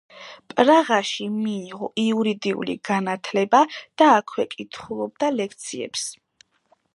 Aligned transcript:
პრაღაში 0.51 1.25
მიიღო 1.33 1.89
იურიდული 2.03 2.75
განათლება 2.91 3.61
და 4.03 4.09
აქვე 4.15 4.47
კითხულობდა 4.55 5.31
ლექციებს. 5.39 6.09